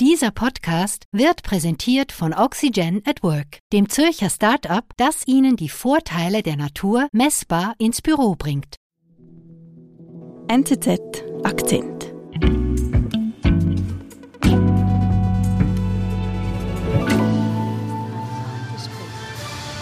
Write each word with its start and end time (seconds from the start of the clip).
Dieser 0.00 0.32
Podcast 0.32 1.04
wird 1.12 1.44
präsentiert 1.44 2.10
von 2.10 2.34
Oxygen 2.34 3.00
at 3.06 3.22
Work, 3.22 3.60
dem 3.72 3.88
Zürcher 3.88 4.28
Start-up, 4.28 4.86
das 4.96 5.24
Ihnen 5.28 5.54
die 5.54 5.68
Vorteile 5.68 6.42
der 6.42 6.56
Natur 6.56 7.06
messbar 7.12 7.76
ins 7.78 8.02
Büro 8.02 8.34
bringt. 8.34 8.74
NZZ 10.48 10.98
Akzent. 11.44 12.12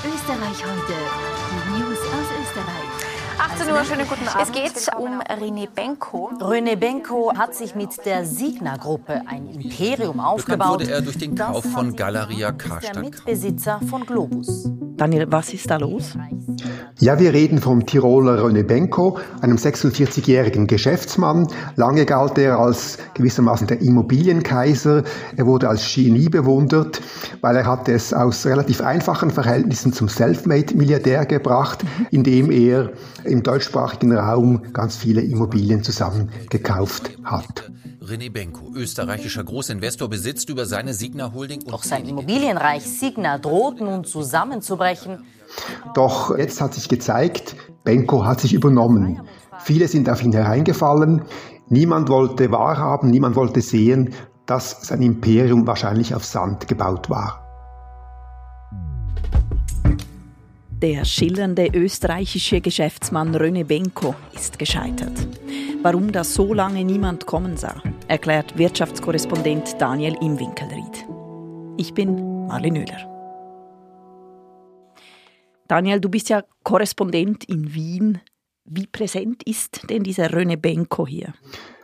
Österreich 0.05 0.59
heute. 0.63 0.99
Die 1.49 1.71
News 1.73 1.99
aus 2.01 2.29
Österreich. 2.39 2.92
18 3.53 3.71
Uhr, 3.71 3.85
schönen 3.85 4.09
guten 4.09 4.29
Abend. 4.29 4.43
Es 4.43 4.53
geht 4.53 4.97
um 4.97 5.21
René 5.21 5.69
Benko. 5.69 6.31
René 6.41 6.75
Benko 6.75 7.33
hat 7.37 7.55
sich 7.55 7.75
mit 7.75 7.91
der 8.07 8.25
Signa-Gruppe 8.25 9.21
ein 9.27 9.47
Imperium 9.47 10.21
aufgebaut. 10.21 10.79
Bekannt 10.79 10.81
wurde 10.81 10.91
er 10.91 11.03
durch 11.03 11.19
den 11.19 11.35
Kauf 11.35 11.63
von 11.65 11.95
Galeria 11.95 12.49
ist 12.49 12.61
der 12.61 12.69
Karstadt. 12.71 13.03
Mitbesitzer 13.03 13.81
von 13.91 14.07
Globus. 14.07 14.71
Daniel, 14.97 15.27
was 15.31 15.53
ist 15.53 15.69
da 15.71 15.77
los? 15.77 16.17
Ja, 16.99 17.19
wir 17.19 17.33
reden 17.33 17.59
vom 17.59 17.85
Tiroler 17.85 18.43
René 18.43 18.63
Benko, 18.63 19.19
einem 19.41 19.57
46-jährigen 19.57 20.67
Geschäftsmann. 20.67 21.49
Lange 21.77 22.07
galt 22.07 22.39
er 22.39 22.59
als 22.59 22.99
gewissermaßen 23.15 23.67
der 23.67 23.81
Immobilienkaiser. 23.81 25.03
Er 25.37 25.47
wurde 25.47 25.69
als 25.69 25.93
Genie 25.93 26.29
bewundert, 26.29 27.01
weil 27.41 27.57
er 27.57 27.67
hat 27.67 27.89
es 27.89 28.15
aus 28.15 28.47
relativ 28.47 28.81
einfachen 28.81 29.31
Verhältnissen 29.31 29.93
zum 29.93 30.09
Selfmade-Milliardär 30.09 31.27
gebracht, 31.27 31.85
indem 32.11 32.51
er 32.51 32.93
im 33.25 33.43
deutschsprachigen 33.53 34.17
Raum 34.17 34.63
ganz 34.73 34.97
viele 34.97 35.21
Immobilien 35.21 35.83
zusammengekauft 35.83 37.19
hat. 37.23 37.71
René 38.01 38.33
Benko, 38.33 38.73
österreichischer 38.75 39.45
Großinvestor, 39.45 40.09
besitzt 40.09 40.49
über 40.49 40.65
seine 40.65 40.95
Signa 40.95 41.35
Holding 41.35 41.63
Doch 41.67 41.83
sein 41.83 42.09
Immobilienreich 42.09 42.83
Signa 42.83 43.37
droht 43.37 43.79
nun 43.79 44.05
zusammenzubrechen. 44.05 45.25
Doch 45.95 46.37
jetzt 46.39 46.63
hat 46.63 46.73
sich 46.73 46.89
gezeigt, 46.89 47.55
Benko 47.85 48.25
hat 48.25 48.41
sich 48.41 48.55
übernommen. 48.55 49.21
Viele 49.59 49.87
sind 49.87 50.09
auf 50.09 50.23
ihn 50.23 50.33
hereingefallen. 50.33 51.23
Niemand 51.69 52.09
wollte 52.09 52.51
wahrhaben, 52.51 53.11
niemand 53.11 53.37
wollte 53.37 53.61
sehen, 53.61 54.15
dass 54.47 54.87
sein 54.87 55.03
Imperium 55.03 55.67
wahrscheinlich 55.67 56.15
auf 56.15 56.25
Sand 56.25 56.69
gebaut 56.69 57.11
war. 57.11 57.42
Der 60.83 61.05
schillernde 61.05 61.69
österreichische 61.73 62.61
Geschäftsmann 62.61 63.37
René 63.37 63.63
Benko 63.63 64.17
ist 64.35 64.59
gescheitert. 64.59 65.13
Warum 65.81 66.11
da 66.11 66.25
so 66.25 66.53
lange 66.53 66.83
niemand 66.83 67.25
kommen 67.25 67.57
sah, 67.57 67.81
erklärt 68.09 68.59
Wirtschaftskorrespondent 68.59 69.81
Daniel 69.81 70.17
Imwinkelried. 70.21 71.07
Ich 71.77 71.95
bin 71.95 72.49
Marlene 72.49 72.81
Müller. 72.81 73.09
Daniel, 75.69 76.01
du 76.01 76.09
bist 76.09 76.31
ja 76.31 76.43
Korrespondent 76.65 77.45
in 77.45 77.73
Wien. 77.73 78.21
Wie 78.65 78.89
präsent 78.89 79.45
ist 79.45 79.89
denn 79.89 80.03
dieser 80.03 80.33
René 80.33 80.57
Benko 80.57 81.07
hier? 81.07 81.33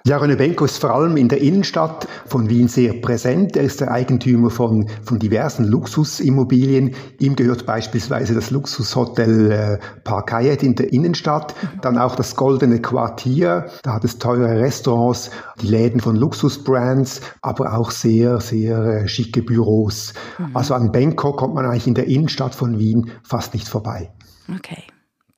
Ja, 0.08 0.16
René 0.16 0.36
Benko 0.36 0.64
ist 0.64 0.78
vor 0.78 0.94
allem 0.94 1.18
in 1.18 1.28
der 1.28 1.42
Innenstadt 1.42 2.08
von 2.24 2.48
Wien 2.48 2.66
sehr 2.66 2.94
präsent. 2.94 3.58
Er 3.58 3.64
ist 3.64 3.82
der 3.82 3.90
Eigentümer 3.90 4.48
von, 4.48 4.88
von 5.04 5.18
diversen 5.18 5.66
Luxusimmobilien. 5.66 6.94
Ihm 7.18 7.36
gehört 7.36 7.66
beispielsweise 7.66 8.32
das 8.32 8.50
Luxushotel 8.50 9.50
äh, 9.50 9.78
Park 10.04 10.32
Hyatt 10.32 10.62
in 10.62 10.76
der 10.76 10.94
Innenstadt, 10.94 11.54
dann 11.82 11.98
auch 11.98 12.16
das 12.16 12.36
Goldene 12.36 12.80
Quartier. 12.80 13.66
Da 13.82 13.92
hat 13.92 14.04
es 14.04 14.18
teure 14.18 14.58
Restaurants, 14.58 15.30
die 15.60 15.66
Läden 15.66 16.00
von 16.00 16.16
Luxusbrands, 16.16 17.20
aber 17.42 17.76
auch 17.76 17.90
sehr, 17.90 18.40
sehr 18.40 18.78
äh, 18.78 19.08
schicke 19.08 19.42
Büros. 19.42 20.14
Also 20.54 20.72
an 20.72 20.90
Benko 20.90 21.34
kommt 21.34 21.54
man 21.54 21.66
eigentlich 21.66 21.86
in 21.86 21.92
der 21.92 22.06
Innenstadt 22.06 22.54
von 22.54 22.78
Wien 22.78 23.10
fast 23.24 23.52
nicht 23.52 23.68
vorbei. 23.68 24.10
Okay, 24.56 24.84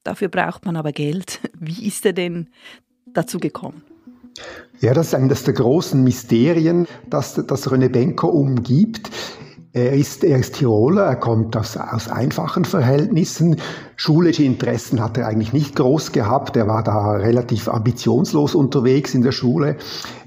dafür 0.05 0.29
braucht 0.29 0.65
man 0.65 0.77
aber 0.77 0.93
Geld. 0.93 1.41
Wie 1.59 1.89
ist 1.89 2.07
er 2.07 2.13
denn 2.13 2.51
dazu 3.13 3.41
gekommen? 3.41 3.83
Ja, 4.81 4.95
das 4.95 5.09
ist 5.09 5.15
eines 5.15 5.45
der 5.45 5.55
großen 5.55 6.03
Mysterien, 6.03 6.87
das, 7.09 7.35
das 7.35 7.69
René 7.69 7.89
Benko 7.89 8.29
umgibt. 8.29 9.11
Er 9.73 9.93
ist, 9.93 10.25
er 10.25 10.39
ist 10.39 10.57
Tiroler, 10.57 11.05
er 11.05 11.17
kommt 11.17 11.57
aus, 11.57 11.77
aus 11.77 12.09
einfachen 12.09 12.65
Verhältnissen. 12.65 13.57
Schulische 14.03 14.45
Interessen 14.45 14.99
hat 15.03 15.19
er 15.19 15.27
eigentlich 15.27 15.53
nicht 15.53 15.77
groß 15.77 16.13
gehabt. 16.13 16.57
Er 16.57 16.67
war 16.67 16.83
da 16.83 17.11
relativ 17.17 17.69
ambitionslos 17.69 18.55
unterwegs 18.55 19.13
in 19.13 19.21
der 19.21 19.33
Schule. 19.33 19.77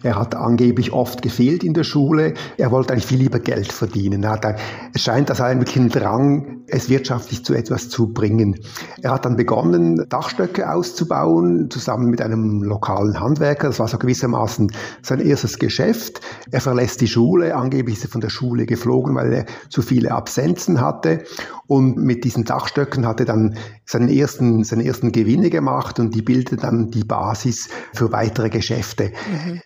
Er 0.04 0.16
hat 0.16 0.36
angeblich 0.36 0.94
oft 0.94 1.24
gefehlt 1.24 1.64
in 1.64 1.74
der 1.74 1.84
Schule. 1.84 2.36
Er 2.58 2.70
wollte 2.70 2.94
eigentlich 2.94 3.08
viel 3.08 3.18
lieber 3.18 3.40
Geld 3.40 3.72
verdienen. 3.72 4.22
Er 4.22 4.46
ein, 4.46 4.58
es 4.94 5.02
scheint, 5.02 5.32
dass 5.32 5.40
er 5.40 5.48
einen 5.48 5.62
wirklichen 5.62 5.90
Drang, 5.90 6.62
es 6.68 6.88
wirtschaftlich 6.88 7.44
zu 7.44 7.56
etwas 7.56 7.90
zu 7.90 8.14
bringen. 8.14 8.60
Er 9.02 9.10
hat 9.12 9.26
dann 9.26 9.38
begonnen, 9.38 10.06
Dachstöcke 10.08 10.70
auszubauen, 10.72 11.72
zusammen 11.72 12.12
mit 12.12 12.22
einem 12.22 12.62
lokalen 12.62 13.20
Handwerker. 13.20 13.70
Das 13.70 13.80
war 13.80 13.88
so 13.88 13.98
gewissermaßen 13.98 14.72
sein 15.02 15.20
erstes 15.20 15.58
Geschäft. 15.58 16.22
Er 16.52 16.62
verlässt 16.62 17.02
die 17.02 17.08
Schule. 17.08 17.56
Angeblich 17.56 17.98
ist 17.98 18.06
er 18.06 18.10
von 18.12 18.22
der 18.22 18.30
Schule 18.30 18.68
geflogen, 18.68 19.16
weil 19.16 19.34
er 19.34 19.46
zu 19.70 19.82
viele 19.82 20.12
Absenzen 20.12 20.80
hatte. 20.80 21.24
Und 21.66 21.98
mit 21.98 22.24
diesen 22.24 22.44
Dachstöcken 22.44 23.08
hat 23.08 23.22
er 23.22 23.26
dann 23.26 23.56
seinen 23.86 24.10
ersten, 24.10 24.64
seine 24.64 24.86
ersten 24.86 25.12
Gewinne 25.12 25.50
gemacht 25.50 26.00
und 26.00 26.16
die 26.16 26.22
bildeten 26.22 26.60
dann 26.60 26.92
die 26.92 27.04
Basis 27.04 27.70
für 27.94 28.12
weitere 28.12 28.50
Geschäfte. 28.50 29.12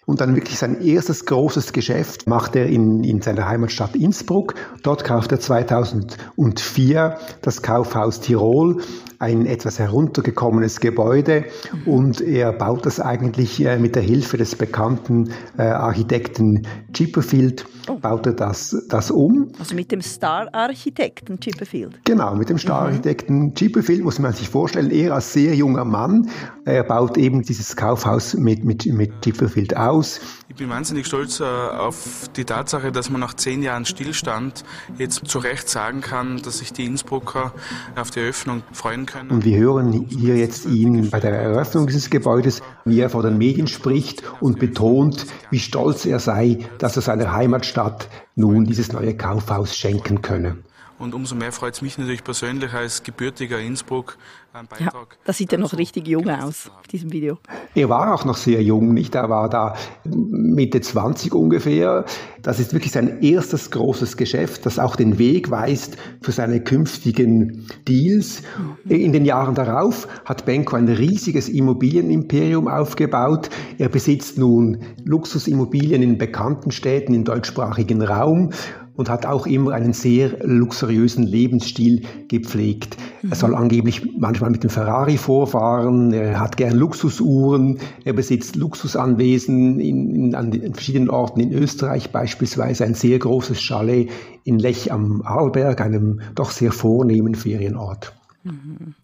Und 0.06 0.22
dann 0.22 0.36
wirklich 0.36 0.58
sein 0.58 0.82
erstes 0.82 1.26
großes 1.26 1.74
Geschäft 1.74 2.28
macht 2.28 2.56
er 2.56 2.68
in, 2.68 3.04
in 3.04 3.22
seiner 3.22 3.48
Heimatstadt 3.48 3.96
Innsbruck. 3.96 4.56
Dort 4.84 5.04
kauft 5.04 5.32
er 5.32 5.40
2004 5.40 7.18
das 7.42 7.62
Kaufhaus 7.62 8.20
Tirol, 8.22 8.82
ein 9.20 9.46
etwas 9.46 9.80
heruntergekommenes 9.80 10.80
Gebäude 10.80 11.46
und 11.86 12.22
er 12.22 12.54
baut 12.54 12.86
das 12.86 13.00
eigentlich 13.00 13.64
äh, 13.66 13.78
mit 13.78 13.96
der 13.96 14.04
Hilfe 14.04 14.38
des 14.38 14.56
bekannten 14.56 15.32
äh, 15.58 15.64
Architekten 15.64 16.68
Chipperfield, 16.94 17.66
baut 18.02 18.28
er 18.28 18.34
das, 18.34 18.76
das 18.90 19.12
um 19.12 19.52
Also 19.60 19.76
mit 19.76 19.92
dem 19.92 20.02
Star-Architekten 20.02 21.40
Chipperfield. 21.40 22.00
Genau, 22.04 22.36
mit 22.36 22.50
dem 22.50 22.58
Star-Architekten 22.58 23.54
Chipperfield 23.56 24.04
muss 24.04 24.20
man 24.20 24.34
sich 24.34 24.50
vorstellen, 24.50 24.92
er 24.92 25.16
als 25.16 25.34
sehr 25.34 25.56
junger 25.56 25.86
Mann, 25.86 26.30
er 26.66 26.84
baut 26.84 27.18
eben 27.18 27.42
dieses 27.42 27.76
Kaufhaus 27.76 28.36
mit, 28.36 28.64
mit, 28.64 28.86
mit 28.86 29.22
Chipperfield 29.22 29.76
aus. 29.76 30.20
Ich 30.50 30.56
bin 30.56 30.70
wahnsinnig 30.70 31.06
stolz 31.08 31.40
äh, 31.40 31.44
auf 31.44 32.30
die 32.36 32.46
Tatsache, 32.46 32.92
dass 32.92 33.10
man 33.10 33.22
nach 33.22 33.34
zehn 33.34 33.64
Jahren 33.64 33.86
Stillstand 33.86 34.64
jetzt 34.98 35.28
zu 35.28 35.40
Recht 35.40 35.70
sagen 35.70 36.02
kann, 36.02 36.42
dass 36.42 36.60
sich 36.60 36.74
die 36.74 36.86
Innsbrucker 36.86 37.54
auf 37.96 38.12
die 38.12 38.20
Eröffnung 38.20 38.64
freuen. 38.72 39.07
Und 39.30 39.46
wir 39.46 39.58
hören 39.58 40.08
hier 40.10 40.38
jetzt 40.38 40.66
ihn 40.66 41.10
bei 41.10 41.20
der 41.20 41.32
Eröffnung 41.32 41.88
dieses 41.88 42.10
Gebäudes, 42.10 42.62
wie 42.86 43.00
er 43.00 43.10
vor 43.10 43.24
den 43.24 43.38
Medien 43.38 43.68
spricht 43.68 44.24
und 44.42 44.60
betont, 44.60 45.26
wie 45.50 45.60
stolz 45.60 46.06
er 46.06 46.20
sei, 46.20 46.60
dass 46.78 46.96
er 46.96 47.02
seiner 47.02 47.34
Heimatstadt 47.34 48.10
nun 48.36 48.66
dieses 48.66 48.92
neue 48.92 49.16
Kaufhaus 49.16 49.76
schenken 49.76 50.22
könne. 50.22 50.58
Und 51.00 51.14
umso 51.14 51.36
mehr 51.36 51.52
freut 51.52 51.76
es 51.76 51.82
mich 51.84 51.98
natürlich 51.98 52.24
persönlich 52.24 52.74
als 52.74 53.04
gebürtiger 53.04 53.60
Innsbruck, 53.60 54.18
einen 54.52 54.68
Ja, 54.80 54.86
Beitrag. 54.86 55.18
da 55.26 55.34
sieht 55.34 55.52
er 55.54 55.60
noch 55.60 55.78
richtig 55.78 56.08
jung 56.08 56.28
aus 56.28 56.72
auf 56.80 56.88
diesem 56.88 57.12
Video. 57.14 57.38
Er 57.76 57.90
war 57.90 58.16
auch 58.16 58.26
noch 58.26 58.38
sehr 58.38 58.64
jung, 58.64 58.96
nicht? 58.96 59.14
Er 59.14 59.30
war 59.30 59.48
da 59.50 59.76
Mitte 60.06 60.82
20 60.82 61.36
ungefähr. 61.36 62.06
Das 62.42 62.60
ist 62.60 62.74
wirklich 62.74 62.92
sein 62.92 63.22
erstes 63.22 63.70
großes 63.70 64.18
Geschäft, 64.18 64.66
das 64.66 64.80
auch 64.80 64.96
den 64.96 65.20
Weg 65.20 65.52
weist 65.52 65.98
für 66.22 66.32
seine 66.32 66.64
künftigen 66.64 67.68
Deals. 67.88 68.42
In 68.86 69.14
den 69.14 69.26
Jahren 69.26 69.54
darauf 69.54 70.08
hat 70.26 70.46
Benko 70.46 70.78
ein 70.78 70.88
riesiges 70.88 71.48
Immobilienimperium 71.50 72.68
aufgebaut. 72.68 73.50
Er 73.78 73.90
besitzt 73.90 74.40
nun 74.40 74.80
Luxusimmobilien 75.06 76.02
in 76.02 76.18
bekannten 76.18 76.72
Städten 76.72 77.14
im 77.14 77.24
deutschsprachigen 77.24 78.02
Raum 78.02 78.52
und 78.98 79.10
hat 79.10 79.26
auch 79.26 79.48
immer 79.48 79.72
einen 79.72 79.94
sehr 79.94 80.38
luxuriösen 80.42 81.26
Lebensstil 81.26 82.04
gepflegt. 82.28 82.98
Er 83.30 83.36
soll 83.36 83.56
angeblich 83.56 84.02
manchmal 84.18 84.50
mit 84.50 84.64
dem 84.64 84.70
Ferrari 84.70 85.18
vorfahren, 85.18 86.12
er 86.12 86.40
hat 86.40 86.58
gern 86.58 86.76
Luxusuhren, 86.76 87.80
er 88.04 88.14
besitzt 88.14 88.56
Luxusanwesen 88.56 89.80
in, 89.80 90.16
in, 90.16 90.36
an 90.36 90.52
den 90.52 90.74
verschiedenen 90.74 91.10
Orten 91.10 91.40
in 91.40 91.54
Österreich, 91.54 92.12
beispielsweise 92.12 92.84
ein 92.84 92.96
sehr 92.96 93.20
großes 93.20 93.62
Chalet 93.62 94.10
in 94.44 94.60
Lech 94.60 94.92
am 94.92 95.22
Arlberg, 95.24 95.80
einem 95.80 96.22
doch 96.36 96.52
sehr 96.52 96.72
vornehmen 96.72 97.36
Ferienort. 97.36 98.14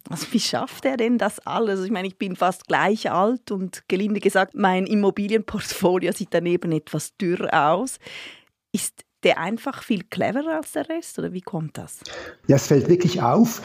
Also 0.10 0.28
wie 0.31 0.39
schafft 0.39 0.86
er 0.86 0.98
denn 0.98 1.18
das 1.18 1.39
alles? 1.46 1.84
Ich 1.84 1.92
meine, 1.92 2.07
ich 2.07 2.18
bin 2.18 2.36
fast 2.36 2.68
gleich 2.68 3.12
alt 3.12 3.51
und 3.51 3.84
gelinde 3.88 4.19
gesagt, 4.19 4.56
mein 4.56 4.86
Immobilienportfolio 4.86 6.12
sieht 6.16 6.30
daneben 6.31 6.72
etwas 6.72 7.16
dürr 7.18 7.50
aus. 7.51 8.00
Ist 8.72 9.04
der 9.24 9.40
einfach 9.40 9.84
viel 9.84 10.04
cleverer 10.04 10.58
als 10.58 10.74
der 10.74 10.90
Rest 10.90 11.18
oder 11.20 11.34
wie 11.34 11.42
kommt 11.42 11.78
das? 11.78 12.00
Ja, 12.48 12.58
es 12.58 12.68
fällt 12.68 12.90
wirklich 12.90 13.22
auf, 13.22 13.62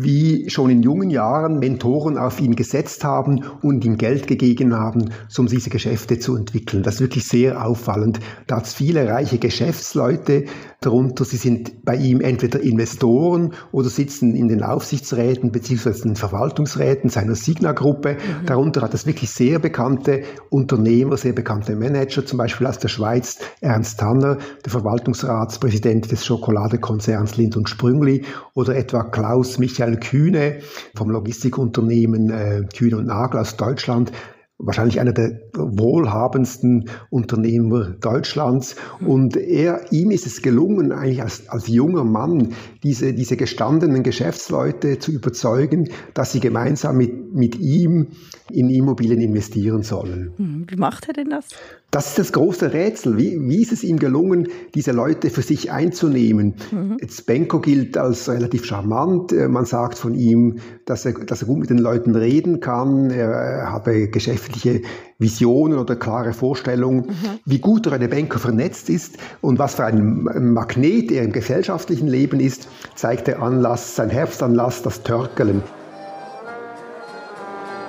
wie 0.00 0.48
schon 0.48 0.70
in 0.70 0.82
jungen 0.82 1.10
Jahren 1.10 1.58
Mentoren 1.58 2.18
auf 2.18 2.40
ihn 2.40 2.54
gesetzt 2.54 3.02
haben 3.02 3.44
und 3.62 3.84
ihm 3.84 3.98
Geld 3.98 4.28
gegeben 4.28 4.72
haben, 4.72 5.10
um 5.36 5.46
diese 5.48 5.70
Geschäfte 5.70 6.20
zu 6.20 6.36
entwickeln. 6.36 6.84
Das 6.84 6.94
ist 6.94 7.00
wirklich 7.00 7.26
sehr 7.26 7.66
auffallend. 7.66 8.20
Da 8.46 8.58
hat 8.58 8.66
es 8.66 8.74
viele 8.74 9.08
reiche 9.08 9.38
Geschäftsleute 9.38 10.44
darunter. 10.80 11.24
Sie 11.24 11.36
sind 11.36 11.84
bei 11.84 11.96
ihm 11.96 12.20
entweder 12.20 12.60
Investoren 12.60 13.54
oder 13.72 13.88
sitzen 13.88 14.36
in 14.36 14.46
den 14.46 14.62
Aufsichtsräten 14.62 15.50
bzw. 15.50 16.02
den 16.02 16.14
Verwaltungsräten 16.14 17.10
seiner 17.10 17.34
Signa-Gruppe. 17.34 18.14
Mhm. 18.14 18.46
Darunter 18.46 18.82
hat 18.82 18.94
es 18.94 19.04
wirklich 19.04 19.30
sehr 19.30 19.58
bekannte 19.58 20.22
Unternehmer, 20.50 21.16
sehr 21.16 21.32
bekannte 21.32 21.74
Manager, 21.74 22.24
zum 22.24 22.38
Beispiel 22.38 22.68
aus 22.68 22.78
der 22.78 22.88
Schweiz 22.88 23.38
Ernst 23.60 23.98
Tanner, 23.98 24.38
der 24.64 24.70
Verwaltungsratspräsident 24.70 26.12
des 26.12 26.24
Schokoladekonzerns 26.24 27.36
Lind 27.36 27.56
und 27.56 27.68
Sprüngli 27.68 28.22
oder 28.54 28.76
etwa 28.76 29.02
Klaus 29.02 29.58
Michael 29.58 29.87
Michael 29.88 30.00
Kühne 30.00 30.58
vom 30.94 31.10
Logistikunternehmen 31.10 32.30
äh, 32.30 32.64
Kühne 32.76 32.98
und 32.98 33.06
Nagel 33.06 33.40
aus 33.40 33.56
Deutschland, 33.56 34.12
wahrscheinlich 34.58 34.98
einer 35.00 35.12
der 35.12 35.40
wohlhabendsten 35.54 36.90
Unternehmer 37.10 37.90
Deutschlands. 37.90 38.76
Und 39.00 39.36
er, 39.36 39.92
ihm 39.92 40.10
ist 40.10 40.26
es 40.26 40.42
gelungen, 40.42 40.90
eigentlich 40.92 41.22
als, 41.22 41.48
als 41.48 41.68
junger 41.68 42.04
Mann 42.04 42.54
diese, 42.82 43.14
diese 43.14 43.36
gestandenen 43.36 44.02
Geschäftsleute 44.02 44.98
zu 44.98 45.12
überzeugen, 45.12 45.90
dass 46.12 46.32
sie 46.32 46.40
gemeinsam 46.40 46.96
mit, 46.96 47.34
mit 47.34 47.58
ihm 47.58 48.08
in 48.50 48.68
Immobilien 48.68 49.20
investieren 49.20 49.82
sollen. 49.82 50.32
Hm, 50.36 50.66
wie 50.68 50.76
macht 50.76 51.06
er 51.08 51.14
denn 51.14 51.30
das? 51.30 51.48
Das 51.90 52.08
ist 52.08 52.18
das 52.18 52.32
große 52.32 52.74
Rätsel. 52.74 53.16
Wie, 53.16 53.38
wie 53.40 53.62
ist 53.62 53.72
es 53.72 53.82
ihm 53.82 53.98
gelungen, 53.98 54.48
diese 54.74 54.92
Leute 54.92 55.30
für 55.30 55.40
sich 55.40 55.72
einzunehmen? 55.72 56.54
Mhm. 56.70 56.98
Benko 57.24 57.60
gilt 57.60 57.96
als 57.96 58.28
relativ 58.28 58.66
charmant. 58.66 59.32
Äh, 59.32 59.48
man 59.48 59.64
sagt 59.64 59.96
von 59.96 60.14
ihm, 60.14 60.58
dass 60.84 61.06
er, 61.06 61.14
dass 61.14 61.40
er 61.40 61.48
gut 61.48 61.60
mit 61.60 61.70
den 61.70 61.78
Leuten 61.78 62.14
reden 62.14 62.60
kann. 62.60 63.08
Er 63.08 63.72
habe 63.72 64.08
geschäftliche 64.08 64.82
Visionen 65.18 65.78
oder 65.78 65.96
klare 65.96 66.34
Vorstellungen. 66.34 67.06
Mhm. 67.06 67.38
Wie 67.46 67.58
gut 67.58 67.86
René 67.88 68.08
Benko 68.08 68.38
vernetzt 68.38 68.90
ist 68.90 69.16
und 69.40 69.58
was 69.58 69.76
für 69.76 69.86
ein 69.86 70.24
Magnet 70.52 71.10
er 71.10 71.22
im 71.22 71.32
gesellschaftlichen 71.32 72.06
Leben 72.06 72.38
ist, 72.38 72.68
zeigt 72.96 73.28
der 73.28 73.40
Anlass, 73.40 73.96
sein 73.96 74.10
Herbstanlass, 74.10 74.82
das 74.82 75.02
Törkelen. 75.04 75.62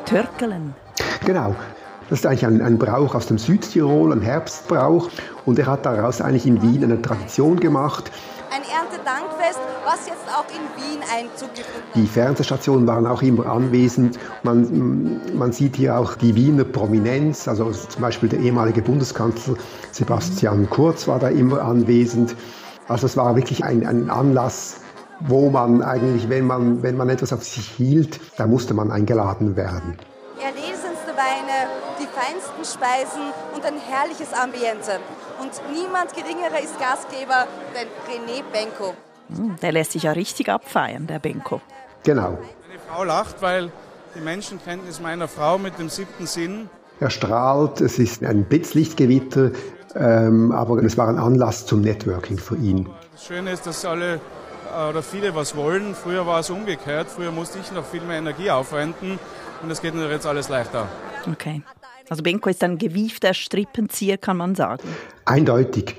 Törkelen? 0.05 0.73
Genau. 1.25 1.53
Das 2.09 2.19
ist 2.19 2.25
eigentlich 2.25 2.45
ein, 2.45 2.61
ein, 2.61 2.79
Brauch 2.79 3.13
aus 3.13 3.27
dem 3.27 3.37
Südtirol, 3.37 4.11
ein 4.11 4.21
Herbstbrauch. 4.21 5.09
Und 5.45 5.59
er 5.59 5.67
hat 5.67 5.85
daraus 5.85 6.21
eigentlich 6.21 6.47
in 6.47 6.61
Wien 6.61 6.83
eine 6.83 6.99
Tradition 7.01 7.59
gemacht. 7.59 8.11
Ein 8.51 8.63
Erntedankfest, 8.63 9.59
was 9.85 10.07
jetzt 10.07 10.25
auch 10.27 10.45
in 10.49 10.81
Wien 10.81 11.01
Einzug 11.03 11.53
gefunden 11.53 11.87
hat. 11.87 11.95
Die 11.95 12.07
Fernsehstationen 12.07 12.87
waren 12.87 13.05
auch 13.05 13.21
immer 13.21 13.45
anwesend. 13.45 14.17
Man, 14.41 15.21
man 15.37 15.51
sieht 15.51 15.75
hier 15.75 15.99
auch 15.99 16.15
die 16.15 16.35
Wiener 16.35 16.63
Prominenz, 16.63 17.47
also 17.47 17.69
zum 17.71 18.01
Beispiel 18.01 18.27
der 18.27 18.39
ehemalige 18.39 18.81
Bundeskanzler 18.81 19.55
Sebastian 19.91 20.67
Kurz 20.67 21.07
war 21.07 21.19
da 21.19 21.27
immer 21.27 21.61
anwesend. 21.61 22.35
Also 22.87 23.05
es 23.05 23.17
war 23.17 23.35
wirklich 23.35 23.63
ein, 23.63 23.85
ein 23.85 24.09
Anlass, 24.09 24.81
wo 25.19 25.51
man 25.51 25.83
eigentlich, 25.83 26.27
wenn 26.27 26.47
man, 26.47 26.81
wenn 26.81 26.97
man 26.97 27.09
etwas 27.09 27.33
auf 27.33 27.43
sich 27.43 27.67
hielt, 27.69 28.19
da 28.37 28.47
musste 28.47 28.73
man 28.73 28.89
eingeladen 28.89 29.55
werden. 29.55 29.97
Weine, 31.19 31.67
die 31.99 32.07
feinsten 32.07 32.63
Speisen 32.63 33.33
und 33.53 33.65
ein 33.65 33.77
herrliches 33.77 34.31
Ambiente. 34.31 35.01
Und 35.41 35.51
niemand 35.69 36.15
geringerer 36.15 36.63
ist 36.63 36.79
Gastgeber, 36.79 37.45
denn 37.75 37.89
René 38.07 38.41
Benko. 38.53 38.93
Hm, 39.35 39.57
der 39.61 39.73
lässt 39.73 39.91
sich 39.91 40.03
ja 40.03 40.13
richtig 40.13 40.47
abfeiern, 40.47 41.07
der 41.07 41.19
Benko. 41.19 41.59
Genau. 42.03 42.37
Meine 42.67 42.79
Frau 42.87 43.03
lacht, 43.03 43.41
weil 43.41 43.69
die 44.15 44.21
Menschenkenntnis 44.21 45.01
meiner 45.01 45.27
Frau 45.27 45.57
mit 45.57 45.77
dem 45.77 45.89
siebten 45.89 46.25
Sinn. 46.25 46.69
Er 47.01 47.09
strahlt, 47.09 47.81
es 47.81 47.99
ist 47.99 48.23
ein 48.23 48.45
Blitzlichtgewitter, 48.45 49.51
ähm, 49.95 50.53
aber 50.53 50.81
es 50.83 50.97
war 50.97 51.09
ein 51.09 51.17
Anlass 51.17 51.65
zum 51.65 51.81
Networking 51.81 52.37
für 52.37 52.55
ihn. 52.55 52.89
Das 53.11 53.25
Schöne 53.25 53.51
ist, 53.51 53.67
dass 53.67 53.83
alle 53.83 54.21
oder 54.89 55.03
viele 55.03 55.35
was 55.35 55.55
wollen. 55.55 55.95
Früher 55.95 56.25
war 56.25 56.39
es 56.39 56.49
umgekehrt. 56.49 57.07
Früher 57.09 57.31
musste 57.31 57.59
ich 57.59 57.71
noch 57.71 57.85
viel 57.85 58.01
mehr 58.01 58.17
Energie 58.17 58.51
aufwenden 58.51 59.19
und 59.61 59.71
es 59.71 59.81
geht 59.81 59.93
natürlich 59.93 60.15
jetzt 60.15 60.27
alles 60.27 60.49
leichter. 60.49 60.87
Okay. 61.31 61.61
Also 62.09 62.23
Benko 62.23 62.49
ist 62.49 62.63
ein 62.63 62.77
gewiefter 62.77 63.33
Strippenzieher, 63.33 64.17
kann 64.17 64.37
man 64.37 64.55
sagen. 64.55 64.83
Eindeutig. 65.25 65.95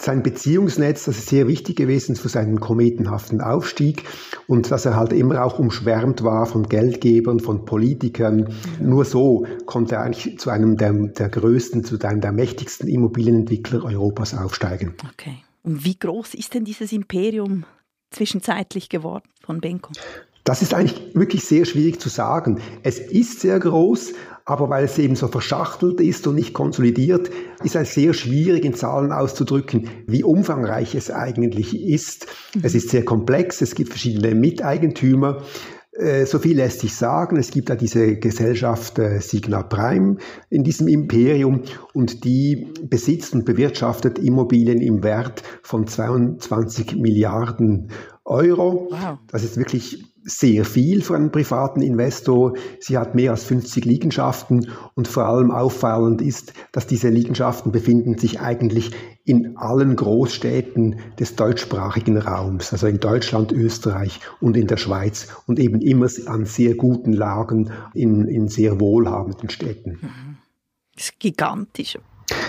Sein 0.00 0.22
Beziehungsnetz, 0.22 1.06
das 1.06 1.18
ist 1.18 1.28
sehr 1.28 1.48
wichtig 1.48 1.74
gewesen 1.74 2.14
für 2.14 2.28
seinen 2.28 2.60
kometenhaften 2.60 3.40
Aufstieg 3.40 4.04
und 4.46 4.70
dass 4.70 4.86
er 4.86 4.94
halt 4.94 5.12
immer 5.12 5.44
auch 5.44 5.58
umschwärmt 5.58 6.22
war 6.22 6.46
von 6.46 6.68
Geldgebern, 6.68 7.40
von 7.40 7.64
Politikern. 7.64 8.54
Nur 8.80 9.04
so 9.04 9.44
konnte 9.66 9.96
er 9.96 10.02
eigentlich 10.02 10.38
zu 10.38 10.50
einem 10.50 10.76
der, 10.76 10.92
der 10.92 11.28
größten, 11.28 11.82
zu 11.82 11.98
einem 11.98 12.20
der 12.20 12.30
mächtigsten 12.30 12.86
Immobilienentwickler 12.86 13.84
Europas 13.84 14.34
aufsteigen. 14.38 14.94
Okay. 15.12 15.38
Und 15.64 15.84
wie 15.84 15.98
groß 15.98 16.34
ist 16.34 16.54
denn 16.54 16.64
dieses 16.64 16.92
Imperium 16.92 17.64
zwischenzeitlich 18.10 18.88
geworden 18.88 19.24
von 19.40 19.60
Benko? 19.60 19.92
Das 20.44 20.62
ist 20.62 20.72
eigentlich 20.72 21.14
wirklich 21.14 21.44
sehr 21.44 21.66
schwierig 21.66 22.00
zu 22.00 22.08
sagen. 22.08 22.60
Es 22.82 22.98
ist 22.98 23.40
sehr 23.40 23.58
groß, 23.58 24.14
aber 24.46 24.70
weil 24.70 24.84
es 24.84 24.96
eben 24.96 25.14
so 25.14 25.28
verschachtelt 25.28 26.00
ist 26.00 26.26
und 26.26 26.36
nicht 26.36 26.54
konsolidiert, 26.54 27.28
ist 27.62 27.76
es 27.76 27.92
sehr 27.92 28.14
schwierig 28.14 28.64
in 28.64 28.72
Zahlen 28.72 29.12
auszudrücken, 29.12 29.90
wie 30.06 30.24
umfangreich 30.24 30.94
es 30.94 31.10
eigentlich 31.10 31.78
ist. 31.78 32.28
Es 32.62 32.74
ist 32.74 32.88
sehr 32.88 33.04
komplex, 33.04 33.60
es 33.60 33.74
gibt 33.74 33.90
verschiedene 33.90 34.34
Miteigentümer. 34.34 35.42
Äh, 35.98 36.26
so 36.26 36.38
viel 36.38 36.56
lässt 36.56 36.80
sich 36.80 36.94
sagen. 36.94 37.36
Es 37.36 37.50
gibt 37.50 37.70
da 37.70 37.76
diese 37.76 38.16
Gesellschaft 38.16 38.98
äh, 38.98 39.20
Signa 39.20 39.62
Prime 39.62 40.16
in 40.48 40.62
diesem 40.62 40.86
Imperium 40.86 41.62
und 41.92 42.24
die 42.24 42.72
besitzt 42.82 43.34
und 43.34 43.44
bewirtschaftet 43.44 44.18
Immobilien 44.18 44.80
im 44.80 45.02
Wert 45.02 45.42
von 45.62 45.86
22 45.86 46.96
Milliarden 46.96 47.90
Euro. 48.24 48.88
Wow. 48.90 49.18
Das 49.26 49.42
ist 49.42 49.56
wirklich 49.56 50.04
sehr 50.28 50.64
viel 50.64 51.02
für 51.02 51.16
einen 51.16 51.32
privaten 51.32 51.80
Investor. 51.80 52.54
Sie 52.80 52.98
hat 52.98 53.14
mehr 53.14 53.32
als 53.32 53.44
50 53.44 53.84
Liegenschaften 53.84 54.70
und 54.94 55.08
vor 55.08 55.24
allem 55.24 55.50
auffallend 55.50 56.20
ist, 56.20 56.52
dass 56.72 56.86
diese 56.86 57.08
Liegenschaften 57.08 57.72
befinden 57.72 58.18
sich 58.18 58.40
eigentlich 58.40 58.92
in 59.24 59.56
allen 59.56 59.96
Großstädten 59.96 61.00
des 61.18 61.36
deutschsprachigen 61.36 62.18
Raums, 62.18 62.72
also 62.72 62.86
in 62.86 63.00
Deutschland, 63.00 63.52
Österreich 63.52 64.20
und 64.40 64.56
in 64.56 64.66
der 64.66 64.76
Schweiz 64.76 65.28
und 65.46 65.58
eben 65.58 65.80
immer 65.80 66.08
an 66.26 66.44
sehr 66.44 66.74
guten 66.74 67.12
Lagen 67.12 67.70
in, 67.94 68.26
in 68.26 68.48
sehr 68.48 68.80
wohlhabenden 68.80 69.50
Städten. 69.50 69.98
Das 70.94 71.04
ist 71.04 71.20
gigantisch. 71.20 71.98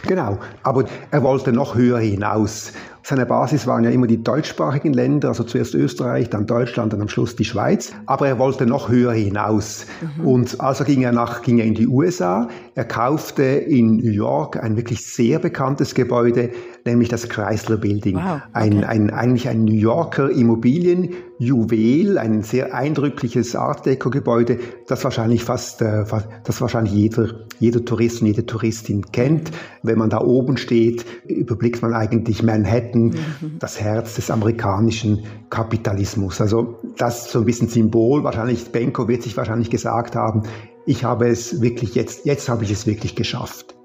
Genau, 0.07 0.39
aber 0.63 0.85
er 1.11 1.23
wollte 1.23 1.51
noch 1.51 1.75
höher 1.75 1.99
hinaus. 1.99 2.73
Seine 3.03 3.25
Basis 3.25 3.65
waren 3.65 3.83
ja 3.83 3.89
immer 3.89 4.07
die 4.07 4.21
deutschsprachigen 4.21 4.93
Länder, 4.93 5.29
also 5.29 5.43
zuerst 5.43 5.73
Österreich, 5.73 6.29
dann 6.29 6.45
Deutschland, 6.45 6.93
dann 6.93 7.01
am 7.01 7.07
Schluss 7.07 7.35
die 7.35 7.45
Schweiz. 7.45 7.91
Aber 8.05 8.27
er 8.27 8.39
wollte 8.39 8.65
noch 8.65 8.89
höher 8.89 9.13
hinaus. 9.13 9.85
Mhm. 10.17 10.27
Und 10.27 10.61
also 10.61 10.83
ging 10.83 11.01
er 11.01 11.11
nach, 11.11 11.41
ging 11.41 11.59
er 11.59 11.65
in 11.65 11.75
die 11.75 11.87
USA. 11.87 12.49
Er 12.75 12.85
kaufte 12.85 13.43
in 13.43 13.97
New 13.97 14.11
York 14.11 14.61
ein 14.61 14.77
wirklich 14.77 15.05
sehr 15.05 15.39
bekanntes 15.39 15.95
Gebäude, 15.95 16.51
nämlich 16.85 17.09
das 17.09 17.27
Chrysler 17.29 17.77
Building. 17.77 18.15
Wow, 18.15 18.23
okay. 18.23 18.41
ein, 18.53 18.83
ein, 18.83 19.09
eigentlich 19.11 19.47
ein 19.49 19.65
New 19.65 19.73
Yorker 19.73 20.29
Immobilienjuwel, 20.29 22.17
ein 22.17 22.41
sehr 22.41 22.73
eindrückliches 22.73 23.55
Art 23.55 23.85
Deco 23.85 24.09
Gebäude, 24.09 24.59
das 24.87 25.03
wahrscheinlich 25.03 25.43
fast, 25.43 25.81
äh, 25.81 26.03
das 26.43 26.61
wahrscheinlich 26.61 26.93
jeder, 26.93 27.27
jeder 27.59 27.83
Tourist 27.83 28.21
und 28.21 28.27
jede 28.27 28.45
Touristin 28.45 29.03
kennt. 29.11 29.51
Wenn 29.83 29.97
man 29.97 30.09
da 30.09 30.21
oben 30.21 30.57
steht, 30.57 31.05
überblickt 31.27 31.81
man 31.81 31.93
eigentlich 31.93 32.43
Manhattan 32.43 32.88
Manhattan, 32.89 33.25
mhm. 33.41 33.59
das 33.59 33.79
Herz 33.79 34.15
des 34.15 34.31
amerikanischen 34.31 35.25
Kapitalismus. 35.49 36.41
Also 36.41 36.79
das 36.97 37.25
ist 37.25 37.31
so 37.31 37.39
ein 37.39 37.45
bisschen 37.45 37.69
Symbol. 37.69 38.23
Wahrscheinlich, 38.23 38.71
Benko 38.71 39.07
wird 39.07 39.23
sich 39.23 39.37
wahrscheinlich 39.37 39.69
gesagt 39.69 40.15
haben, 40.15 40.43
ich 40.85 41.03
habe 41.03 41.27
es 41.27 41.61
wirklich 41.61 41.95
jetzt, 41.95 42.25
jetzt 42.25 42.49
habe 42.49 42.63
ich 42.63 42.71
es 42.71 42.87
wirklich 42.87 43.15
geschafft. 43.15 43.75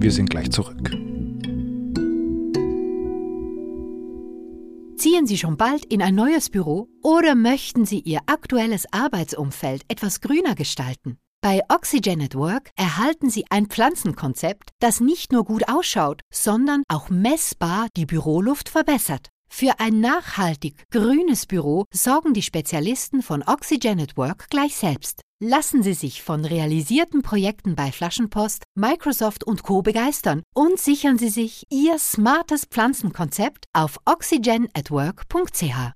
Wir 0.00 0.12
sind 0.12 0.30
gleich 0.30 0.50
zurück. 0.50 0.90
Ziehen 4.96 5.26
Sie 5.26 5.38
schon 5.38 5.56
bald 5.56 5.84
in 5.84 6.02
ein 6.02 6.14
neues 6.14 6.50
Büro 6.50 6.88
oder 7.02 7.34
möchten 7.34 7.84
Sie 7.84 8.00
Ihr 8.00 8.20
aktuelles 8.26 8.84
Arbeitsumfeld 8.92 9.82
etwas 9.88 10.20
grüner 10.20 10.54
gestalten? 10.56 11.18
Bei 11.40 11.62
Oxygen 11.68 12.20
at 12.20 12.34
Work 12.34 12.70
erhalten 12.74 13.30
Sie 13.30 13.44
ein 13.48 13.66
Pflanzenkonzept, 13.66 14.70
das 14.80 14.98
nicht 14.98 15.30
nur 15.30 15.44
gut 15.44 15.68
ausschaut, 15.68 16.20
sondern 16.32 16.82
auch 16.88 17.10
messbar 17.10 17.86
die 17.96 18.06
Büroluft 18.06 18.68
verbessert. 18.68 19.28
Für 19.48 19.78
ein 19.78 20.00
nachhaltig 20.00 20.84
grünes 20.90 21.46
Büro 21.46 21.84
sorgen 21.94 22.34
die 22.34 22.42
Spezialisten 22.42 23.22
von 23.22 23.44
Oxygen 23.44 24.00
at 24.00 24.16
Work 24.16 24.50
gleich 24.50 24.74
selbst. 24.74 25.22
Lassen 25.40 25.84
Sie 25.84 25.94
sich 25.94 26.24
von 26.24 26.44
realisierten 26.44 27.22
Projekten 27.22 27.76
bei 27.76 27.92
Flaschenpost, 27.92 28.64
Microsoft 28.74 29.44
und 29.44 29.62
Co. 29.62 29.82
begeistern 29.82 30.42
und 30.54 30.80
sichern 30.80 31.18
Sie 31.18 31.28
sich 31.30 31.62
Ihr 31.70 32.00
smartes 32.00 32.64
Pflanzenkonzept 32.64 33.66
auf 33.72 33.98
oxygenatwork.ch. 34.04 35.92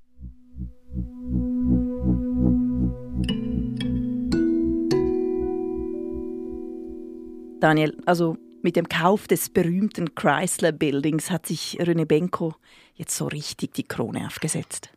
Daniel, 7.63 7.97
also 8.07 8.37
mit 8.63 8.75
dem 8.75 8.89
Kauf 8.89 9.29
des 9.29 9.49
berühmten 9.49 10.17
Chrysler 10.17 10.73
Buildings 10.73 11.31
hat 11.31 11.47
sich 11.47 11.79
René 11.81 12.05
Benko 12.05 12.57
jetzt 12.95 13.17
so 13.17 13.27
richtig 13.27 13.75
die 13.75 13.85
Krone 13.85 14.27
aufgesetzt. 14.27 14.91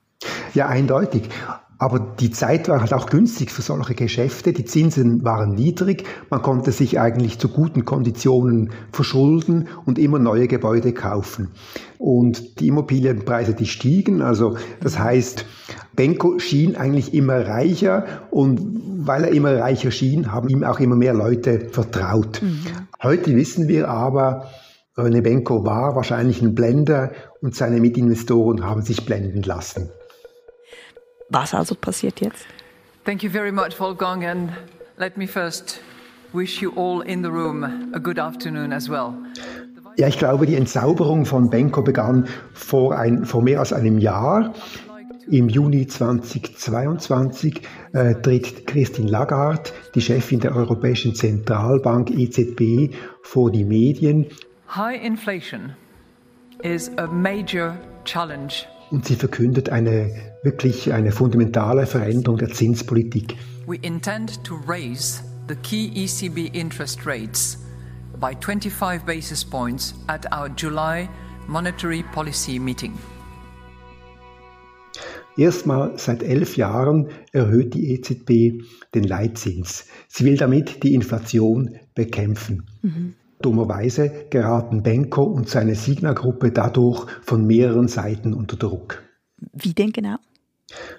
Ja, 0.56 0.68
eindeutig. 0.68 1.24
Aber 1.78 2.00
die 2.00 2.32
Zeit 2.32 2.70
war 2.70 2.80
halt 2.80 2.94
auch 2.94 3.08
günstig 3.08 3.52
für 3.52 3.62
solche 3.62 3.96
Geschäfte. 3.96 4.54
Die 4.54 4.66
Zinsen 4.66 5.26
waren 5.26 5.54
niedrig. 5.56 6.06
Man 6.30 6.42
konnte 6.42 6.72
sich 6.72 7.00
eigentlich 7.00 7.38
zu 7.38 7.50
guten 7.50 7.84
Konditionen 7.84 8.72
verschulden 8.92 9.68
und 9.86 10.00
immer 10.00 10.18
neue 10.20 10.48
Gebäude 10.48 10.94
kaufen. 10.94 11.50
Und 11.98 12.60
die 12.60 12.68
Immobilienpreise, 12.68 13.54
die 13.54 13.66
stiegen. 13.66 14.22
Also 14.22 14.56
das 14.82 14.98
heißt, 15.00 15.46
Benko 15.96 16.40
schien 16.40 16.78
eigentlich 16.78 17.14
immer 17.14 17.46
reicher 17.46 18.06
und 18.32 18.62
weil 18.98 19.26
er 19.26 19.32
immer 19.32 19.58
reicher 19.58 19.92
schien, 19.92 20.32
haben 20.32 20.50
ihm 20.50 20.64
auch 20.64 20.80
immer 20.80 20.96
mehr 20.96 21.14
Leute 21.14 21.68
vertraut. 21.72 22.42
Mhm. 22.42 22.60
Heute 23.04 23.36
wissen 23.36 23.68
wir 23.68 23.90
aber, 23.90 24.48
René 24.98 25.22
Benko 25.22 25.66
war 25.66 25.96
wahrscheinlich 25.96 26.42
ein 26.42 26.56
Blender 26.56 27.12
und 27.42 27.54
seine 27.54 27.82
Mitinvestoren 27.82 28.64
haben 28.66 28.82
sich 28.82 29.06
blenden 29.06 29.44
lassen. 29.44 29.90
Was 31.30 31.54
also 31.54 31.76
passiert 31.76 32.22
jetzt? 32.22 32.46
Thank 33.04 33.24
you 33.24 33.30
very 33.30 33.52
much, 33.52 33.80
Wolfgang, 33.80 34.24
and 34.26 34.52
let 34.98 35.18
me 35.18 35.28
first 35.28 35.80
wish 36.34 36.62
you 36.62 36.72
all 36.76 37.02
in 37.02 37.24
the 37.24 37.30
room 37.30 37.64
a 37.94 38.00
good 38.00 38.20
afternoon 38.20 38.72
as 38.72 38.90
well. 38.90 39.14
Ja, 39.98 40.08
ich 40.08 40.18
glaube, 40.18 40.46
die 40.46 40.56
Entzauberung 40.56 41.26
von 41.26 41.50
Benko 41.50 41.82
begann 41.82 42.28
vor, 42.54 42.98
ein, 42.98 43.26
vor 43.26 43.42
mehr 43.42 43.60
als 43.60 43.72
einem 43.72 43.98
Jahr. 43.98 44.54
Im 45.28 45.50
Juni 45.50 45.88
2022 45.88 47.62
äh, 47.94 48.16
tritt 48.16 48.68
Christine 48.68 49.10
Lagarde, 49.10 49.72
die 49.96 50.02
Chefin 50.02 50.42
der 50.42 50.56
Europäischen 50.56 51.16
Zentralbank 51.16 52.12
EZB, 52.12 52.94
vor 53.24 53.52
die 53.52 53.64
Medien. 53.64 54.28
High 54.68 55.02
inflation 55.02 55.74
is 56.62 56.92
a 56.98 57.08
major 57.08 57.78
challenge 58.04 58.66
und 58.92 59.06
sie 59.06 59.16
verkündet 59.16 59.70
eine 59.70 60.12
wirklich 60.44 60.94
eine 60.94 61.12
fundamentale 61.12 61.86
Veränderung 61.86 62.38
der 62.38 62.50
Zinspolitik. 62.50 63.36
We 63.68 63.78
intend 63.82 64.44
to 64.44 64.56
raise 64.68 65.22
the 65.48 65.56
key 65.56 65.92
ECB 65.96 66.56
interest 66.56 67.06
rates 67.06 67.58
by 68.20 68.34
25 68.40 69.04
basis 69.06 69.44
points 69.44 69.96
at 70.08 70.26
our 70.32 70.50
July 70.56 71.10
monetary 71.48 72.04
policy 72.14 72.60
meeting. 72.60 72.94
Erstmal 75.38 75.98
seit 75.98 76.24
elf 76.24 76.56
Jahren 76.56 77.10
erhöht 77.34 77.74
die 77.74 77.92
EZB 77.92 78.64
den 78.94 79.04
Leitzins. 79.04 79.86
Sie 80.08 80.24
will 80.24 80.38
damit 80.38 80.84
die 80.84 80.94
Inflation 80.94 81.78
bekämpfen. 81.94 82.64
Mhm. 82.82 83.16
Dummerweise 83.46 84.12
geraten 84.32 84.82
Benko 84.82 85.24
und 85.24 85.48
seine 85.48 85.76
Signa-Gruppe 85.76 86.52
dadurch 86.52 87.06
von 87.22 87.46
mehreren 87.46 87.88
Seiten 87.88 88.34
unter 88.34 88.58
Druck. 88.58 89.04
Wie 89.54 89.74
denn 89.74 89.92
genau? 89.92 90.16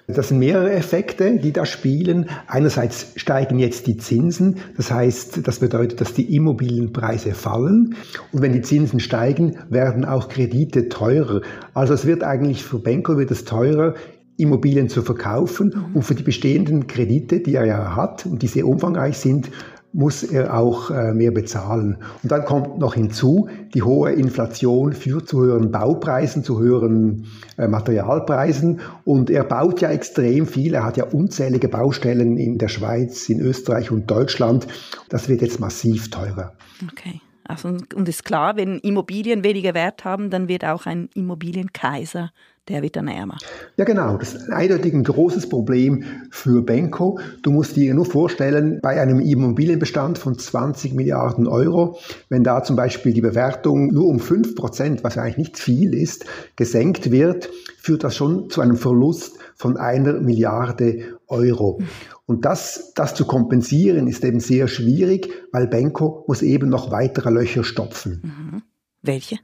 Das 0.07 0.29
sind 0.29 0.39
mehrere 0.39 0.71
Effekte, 0.71 1.37
die 1.39 1.51
da 1.51 1.65
spielen. 1.65 2.29
Einerseits 2.47 3.11
steigen 3.17 3.59
jetzt 3.59 3.85
die 3.85 3.97
Zinsen, 3.97 4.59
das 4.77 4.89
heißt, 4.89 5.45
das 5.45 5.59
bedeutet, 5.59 5.99
dass 5.99 6.13
die 6.13 6.33
Immobilienpreise 6.33 7.33
fallen. 7.33 7.95
Und 8.31 8.41
wenn 8.41 8.53
die 8.53 8.61
Zinsen 8.61 9.01
steigen, 9.01 9.57
werden 9.69 10.05
auch 10.05 10.29
Kredite 10.29 10.87
teurer. 10.87 11.41
Also 11.73 11.93
es 11.93 12.05
wird 12.05 12.23
eigentlich 12.23 12.63
für 12.63 12.79
Benko 12.79 13.17
wird 13.17 13.29
es 13.31 13.43
teurer, 13.43 13.93
Immobilien 14.37 14.87
zu 14.87 15.01
verkaufen 15.01 15.73
und 15.93 16.03
für 16.03 16.15
die 16.15 16.23
bestehenden 16.23 16.87
Kredite, 16.87 17.41
die 17.41 17.55
er 17.55 17.65
ja 17.65 17.95
hat 17.95 18.25
und 18.25 18.43
die 18.43 18.47
sehr 18.47 18.67
umfangreich 18.67 19.17
sind, 19.17 19.49
muss 19.93 20.23
er 20.23 20.57
auch 20.57 20.91
äh, 20.91 21.13
mehr 21.13 21.31
bezahlen. 21.31 21.97
Und 22.21 22.31
dann 22.31 22.45
kommt 22.45 22.77
noch 22.77 22.93
hinzu, 22.93 23.49
die 23.73 23.81
hohe 23.81 24.11
Inflation 24.11 24.93
führt 24.93 25.27
zu 25.27 25.41
höheren 25.41 25.71
Baupreisen, 25.71 26.43
zu 26.43 26.59
höheren 26.59 27.25
äh, 27.57 27.67
Materialpreisen. 27.67 28.81
Und 29.05 29.29
er 29.29 29.43
baut 29.43 29.81
ja 29.81 29.89
extrem 29.89 30.45
viel. 30.45 30.73
Er 30.73 30.83
hat 30.83 30.97
ja 30.97 31.05
unzählige 31.05 31.67
Baustellen 31.67 32.37
in 32.37 32.57
der 32.57 32.67
Schweiz, 32.67 33.29
in 33.29 33.39
Österreich 33.39 33.89
und 33.91 34.09
Deutschland. 34.11 34.67
Das 35.09 35.29
wird 35.29 35.41
jetzt 35.41 35.59
massiv 35.59 36.09
teurer. 36.09 36.53
Okay. 36.91 37.21
Also, 37.47 37.69
und 37.69 38.09
ist 38.09 38.25
klar, 38.25 38.57
wenn 38.57 38.79
Immobilien 38.79 39.43
weniger 39.43 39.73
Wert 39.73 40.03
haben, 40.03 40.29
dann 40.29 40.49
wird 40.49 40.65
auch 40.65 40.85
ein 40.85 41.09
Immobilienkaiser 41.15 42.31
der 42.69 42.81
wird 42.81 42.95
dann 42.95 43.07
ärmer. 43.07 43.37
Ja, 43.77 43.85
genau. 43.85 44.17
Das 44.17 44.33
ist 44.33 44.49
eindeutig 44.49 44.93
ein 44.93 45.03
großes 45.03 45.49
Problem 45.49 46.03
für 46.31 46.61
Benko. 46.61 47.19
Du 47.41 47.51
musst 47.51 47.75
dir 47.75 47.93
nur 47.93 48.05
vorstellen, 48.05 48.79
bei 48.81 48.99
einem 48.99 49.19
Immobilienbestand 49.19 50.17
von 50.17 50.37
20 50.37 50.93
Milliarden 50.93 51.47
Euro, 51.47 51.97
wenn 52.29 52.43
da 52.43 52.63
zum 52.63 52.75
Beispiel 52.75 53.13
die 53.13 53.21
Bewertung 53.21 53.87
nur 53.87 54.07
um 54.07 54.19
5 54.19 54.55
Prozent, 54.55 55.03
was 55.03 55.17
eigentlich 55.17 55.37
nicht 55.37 55.59
viel 55.59 55.93
ist, 55.93 56.25
gesenkt 56.55 57.11
wird, 57.11 57.49
führt 57.77 58.03
das 58.03 58.15
schon 58.15 58.49
zu 58.49 58.61
einem 58.61 58.75
Verlust 58.75 59.37
von 59.55 59.77
einer 59.77 60.13
Milliarde 60.13 61.17
Euro. 61.27 61.79
Und 62.25 62.43
das, 62.43 62.91
das 62.95 63.15
zu 63.15 63.25
kompensieren 63.25 64.07
ist 64.07 64.23
eben 64.25 64.41
sehr 64.41 64.67
schwierig, 64.67 65.29
weil 65.51 65.67
Benko 65.67 66.25
muss 66.27 66.41
eben 66.41 66.69
noch 66.69 66.91
weitere 66.91 67.29
Löcher 67.29 67.63
stopfen. 67.63 68.21
Mhm. 68.23 68.63
Welche? 69.01 69.37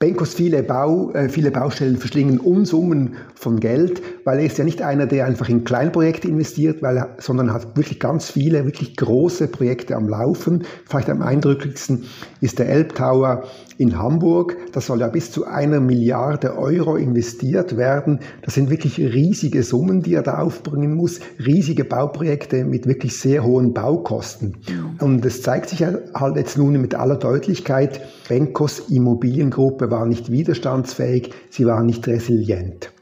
Benkos 0.00 0.32
viele, 0.32 0.62
Bau, 0.62 1.10
äh, 1.10 1.28
viele 1.28 1.50
Baustellen 1.50 1.96
verschlingen 1.96 2.38
Unsummen 2.38 3.16
von 3.34 3.58
Geld, 3.58 4.00
weil 4.22 4.38
er 4.38 4.44
ist 4.44 4.56
ja 4.56 4.62
nicht 4.62 4.80
einer, 4.80 5.06
der 5.06 5.26
einfach 5.26 5.48
in 5.48 5.64
Kleinprojekte 5.64 6.28
investiert, 6.28 6.82
weil 6.82 6.98
er, 6.98 7.16
sondern 7.18 7.52
hat 7.52 7.76
wirklich 7.76 7.98
ganz 7.98 8.30
viele, 8.30 8.64
wirklich 8.64 8.96
große 8.96 9.48
Projekte 9.48 9.96
am 9.96 10.08
Laufen. 10.08 10.62
Vielleicht 10.84 11.10
am 11.10 11.20
eindrücklichsten 11.20 12.04
ist 12.40 12.60
der 12.60 12.68
Elbtower 12.68 13.42
in 13.76 13.98
Hamburg. 13.98 14.56
Das 14.72 14.86
soll 14.86 15.00
ja 15.00 15.08
bis 15.08 15.32
zu 15.32 15.46
einer 15.46 15.80
Milliarde 15.80 16.56
Euro 16.56 16.94
investiert 16.94 17.76
werden. 17.76 18.20
Das 18.42 18.54
sind 18.54 18.70
wirklich 18.70 19.00
riesige 19.00 19.64
Summen, 19.64 20.02
die 20.02 20.14
er 20.14 20.22
da 20.22 20.38
aufbringen 20.38 20.94
muss. 20.94 21.18
Riesige 21.44 21.84
Bauprojekte 21.84 22.64
mit 22.64 22.86
wirklich 22.86 23.18
sehr 23.18 23.42
hohen 23.42 23.74
Baukosten. 23.74 24.58
Und 25.00 25.24
es 25.24 25.42
zeigt 25.42 25.70
sich 25.70 25.84
halt 25.84 26.36
jetzt 26.36 26.56
nun 26.56 26.80
mit 26.80 26.94
aller 26.94 27.16
Deutlichkeit, 27.16 28.00
Benkos 28.28 28.90
Immobiliengruppe 28.90 29.87
war 29.90 30.06
nicht 30.06 30.30
widerstandsfähig, 30.30 31.32
sie 31.50 31.66
war 31.66 31.82
nicht 31.82 32.06
resilient. 32.06 32.92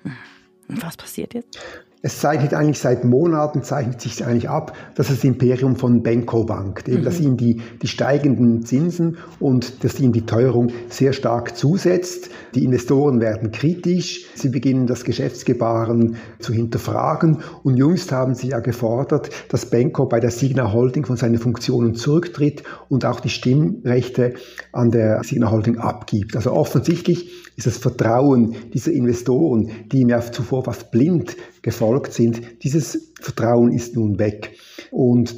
Was 0.69 0.97
passiert 0.97 1.35
jetzt? 1.35 1.59
Es 2.07 2.21
zeichnet 2.21 2.55
eigentlich 2.55 2.79
seit 2.79 3.05
Monaten, 3.05 3.65
zeichnet 3.65 4.01
sich 4.01 4.25
eigentlich 4.25 4.49
ab, 4.49 4.77
dass 4.95 5.09
das 5.09 5.25
Imperium 5.25 5.75
von 5.75 6.05
Benko 6.05 6.49
wankt. 6.49 6.89
Eben, 6.89 7.01
mhm. 7.01 7.05
dass 7.05 7.19
ihm 7.19 7.37
die, 7.37 7.61
die 7.83 7.89
steigenden 7.89 8.63
Zinsen 8.63 9.17
und 9.41 9.83
dass 9.83 9.99
ihm 9.99 10.13
die 10.13 10.25
Teuerung 10.25 10.69
sehr 10.89 11.13
stark 11.13 11.57
zusetzt. 11.57 12.31
Die 12.55 12.63
Investoren 12.63 13.21
werden 13.21 13.51
kritisch, 13.51 14.25
sie 14.37 14.51
beginnen 14.51 14.87
das 14.87 15.03
Geschäftsgebaren 15.03 16.15
zu 16.39 16.53
hinterfragen 16.53 17.39
und 17.65 17.77
jüngst 17.77 18.13
haben 18.13 18.37
sie 18.37 18.51
ja 18.51 18.61
gefordert, 18.61 19.31
dass 19.49 19.67
Benko 19.67 20.07
bei 20.07 20.21
der 20.21 20.31
Signa 20.31 20.73
Holding 20.73 21.05
von 21.07 21.17
seinen 21.17 21.39
Funktionen 21.39 21.97
zurücktritt 21.97 22.63
und 22.89 23.05
auch 23.05 23.19
die 23.19 23.31
Stimmrechte 23.31 24.35
an 24.71 24.93
der 24.93 25.25
Signa 25.25 25.51
Holding 25.51 25.79
abgibt. 25.79 26.37
Also 26.37 26.53
offensichtlich 26.53 27.33
ist 27.57 27.67
das 27.67 27.79
Vertrauen 27.79 28.55
dieser 28.75 28.93
Investoren, 28.93 29.71
die 29.91 30.03
ihm 30.03 30.11
ja 30.11 30.21
zuvor 30.21 30.63
fast 30.63 30.93
blind 30.93 31.37
gefolgt 31.63 31.96
sind, 32.05 32.63
dieses 32.63 33.13
Vertrauen 33.21 33.73
ist 33.73 33.97
nun 33.97 34.19
weg. 34.19 34.57
Und 34.91 35.35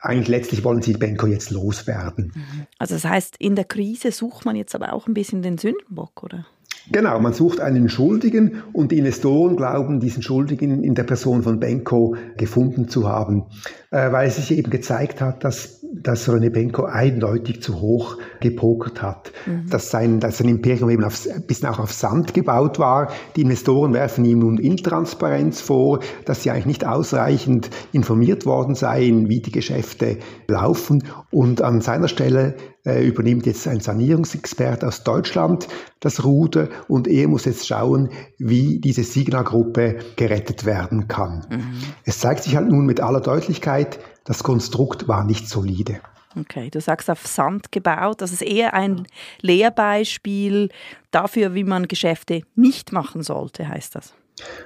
eigentlich 0.00 0.28
letztlich 0.28 0.64
wollen 0.64 0.82
sie 0.82 0.94
Benko 0.94 1.26
jetzt 1.26 1.50
loswerden. 1.50 2.32
Also 2.78 2.94
das 2.94 3.04
heißt, 3.04 3.36
in 3.38 3.54
der 3.54 3.64
Krise 3.64 4.10
sucht 4.10 4.44
man 4.44 4.56
jetzt 4.56 4.74
aber 4.74 4.92
auch 4.92 5.06
ein 5.06 5.14
bisschen 5.14 5.42
den 5.42 5.58
Sündenbock, 5.58 6.22
oder? 6.24 6.46
Genau, 6.90 7.20
man 7.20 7.32
sucht 7.32 7.60
einen 7.60 7.88
Schuldigen 7.88 8.62
und 8.72 8.90
die 8.90 8.98
Investoren 8.98 9.56
glauben, 9.56 10.00
diesen 10.00 10.22
Schuldigen 10.22 10.82
in 10.82 10.94
der 10.94 11.04
Person 11.04 11.44
von 11.44 11.60
Benko 11.60 12.16
gefunden 12.36 12.88
zu 12.88 13.08
haben, 13.08 13.44
äh, 13.90 14.10
weil 14.10 14.26
es 14.26 14.36
sich 14.36 14.50
eben 14.58 14.70
gezeigt 14.70 15.20
hat, 15.20 15.44
dass, 15.44 15.81
dass 15.94 16.28
René 16.28 16.50
Benko 16.50 16.84
eindeutig 16.84 17.62
zu 17.62 17.80
hoch 17.80 18.16
gepokert 18.40 19.02
hat, 19.02 19.32
mhm. 19.46 19.68
dass, 19.68 19.90
sein, 19.90 20.20
dass 20.20 20.38
sein 20.38 20.48
Imperium 20.48 20.90
eben 20.90 21.04
auf, 21.04 21.26
ein 21.32 21.46
bisschen 21.46 21.68
auch 21.68 21.78
auf 21.78 21.92
Sand 21.92 22.34
gebaut 22.34 22.78
war. 22.78 23.10
Die 23.36 23.42
Investoren 23.42 23.92
werfen 23.92 24.24
ihm 24.24 24.38
nun 24.40 24.58
Intransparenz 24.58 25.60
vor, 25.60 26.00
dass 26.24 26.42
sie 26.42 26.50
eigentlich 26.50 26.66
nicht 26.66 26.86
ausreichend 26.86 27.70
informiert 27.92 28.46
worden 28.46 28.74
seien, 28.74 29.28
wie 29.28 29.40
die 29.40 29.52
Geschäfte 29.52 30.18
laufen 30.48 31.04
und 31.30 31.60
an 31.62 31.80
seiner 31.82 32.08
Stelle 32.08 32.54
äh, 32.84 33.06
übernimmt 33.06 33.46
jetzt 33.46 33.68
ein 33.68 33.80
Sanierungsexpert 33.80 34.84
aus 34.84 35.04
Deutschland 35.04 35.68
das 36.00 36.24
Ruder 36.24 36.68
und 36.88 37.06
er 37.06 37.28
muss 37.28 37.44
jetzt 37.44 37.66
schauen, 37.66 38.10
wie 38.38 38.80
diese 38.80 39.04
Signa-Gruppe 39.04 39.98
gerettet 40.16 40.64
werden 40.64 41.08
kann. 41.08 41.46
Mhm. 41.48 41.82
Es 42.04 42.18
zeigt 42.18 42.44
sich 42.44 42.56
halt 42.56 42.68
nun 42.68 42.86
mit 42.86 43.00
aller 43.00 43.20
Deutlichkeit, 43.20 43.98
das 44.24 44.42
Konstrukt 44.42 45.08
war 45.08 45.24
nicht 45.24 45.48
solide. 45.48 46.00
Okay, 46.38 46.70
du 46.70 46.80
sagst 46.80 47.10
auf 47.10 47.26
Sand 47.26 47.72
gebaut. 47.72 48.22
Das 48.22 48.32
ist 48.32 48.42
eher 48.42 48.72
ein 48.74 49.06
Lehrbeispiel 49.42 50.70
dafür, 51.10 51.54
wie 51.54 51.64
man 51.64 51.88
Geschäfte 51.88 52.42
nicht 52.54 52.92
machen 52.92 53.22
sollte, 53.22 53.68
heißt 53.68 53.94
das. 53.96 54.14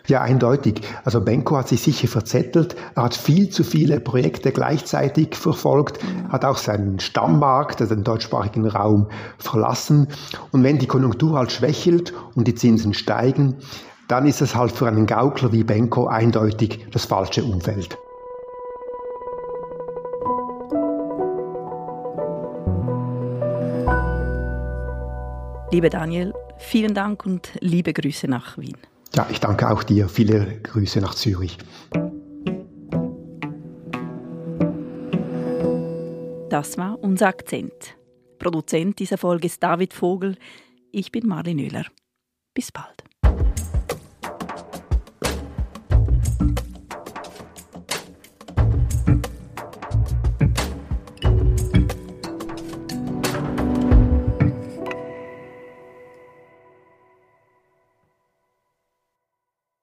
Ja, 0.06 0.22
eindeutig. 0.22 0.82
Also 1.04 1.20
Benko 1.20 1.56
hat 1.56 1.68
sich 1.68 1.82
sicher 1.82 2.06
verzettelt. 2.06 2.76
Er 2.94 3.04
hat 3.04 3.14
viel 3.14 3.50
zu 3.50 3.64
viele 3.64 3.98
Projekte 3.98 4.52
gleichzeitig 4.52 5.34
verfolgt, 5.34 5.98
hat 6.28 6.44
auch 6.44 6.58
seinen 6.58 7.00
Stammmarkt, 7.00 7.80
also 7.80 7.94
den 7.94 8.04
deutschsprachigen 8.04 8.66
Raum, 8.66 9.08
verlassen. 9.38 10.08
Und 10.52 10.62
wenn 10.62 10.78
die 10.78 10.86
Konjunktur 10.86 11.36
halt 11.36 11.50
schwächelt 11.50 12.12
und 12.34 12.46
die 12.46 12.54
Zinsen 12.54 12.94
steigen, 12.94 13.56
dann 14.08 14.26
ist 14.26 14.40
es 14.40 14.54
halt 14.54 14.70
für 14.70 14.86
einen 14.86 15.06
Gaukler 15.06 15.52
wie 15.52 15.64
Benko 15.64 16.06
eindeutig 16.06 16.86
das 16.92 17.04
falsche 17.04 17.42
Umfeld. 17.42 17.98
Liebe 25.72 25.90
Daniel, 25.90 26.32
vielen 26.58 26.94
Dank 26.94 27.26
und 27.26 27.50
liebe 27.60 27.92
Grüße 27.92 28.28
nach 28.28 28.56
Wien. 28.56 28.76
Ja, 29.16 29.26
ich 29.30 29.40
danke 29.40 29.70
auch 29.70 29.82
dir. 29.82 30.08
Viele 30.10 30.60
Grüße 30.62 31.00
nach 31.00 31.14
Zürich. 31.14 31.56
Das 36.50 36.76
war 36.76 36.98
unser 37.02 37.28
Akzent. 37.28 37.96
Produzent 38.38 38.98
dieser 38.98 39.16
Folge 39.16 39.46
ist 39.46 39.62
David 39.62 39.94
Vogel. 39.94 40.36
Ich 40.92 41.12
bin 41.12 41.26
Marlin 41.26 41.58
Oehler. 41.60 41.86
Bis 42.52 42.70
bald. 42.70 43.05